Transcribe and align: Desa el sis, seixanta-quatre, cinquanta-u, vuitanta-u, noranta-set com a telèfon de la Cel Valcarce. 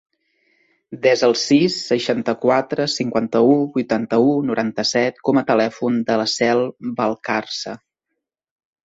Desa 1.01 1.25
el 1.31 1.35
sis, 1.41 1.75
seixanta-quatre, 1.89 2.87
cinquanta-u, 2.93 3.51
vuitanta-u, 3.75 4.31
noranta-set 4.47 5.21
com 5.29 5.41
a 5.43 5.45
telèfon 5.51 6.01
de 6.09 6.17
la 6.23 6.27
Cel 6.33 6.63
Valcarce. 7.03 7.77